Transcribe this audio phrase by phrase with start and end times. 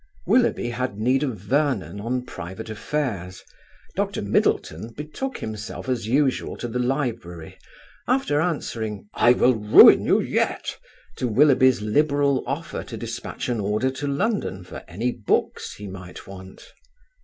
[0.25, 3.43] Willoughby had need of Vernon on private affairs.
[3.95, 4.23] Dr.
[4.23, 7.59] Middleton betook himself as usual to the library,
[8.07, 10.75] after answering "I will ruin you yet,"
[11.17, 16.25] to Willoughby's liberal offer to despatch an order to London for any books he might
[16.25, 16.73] want.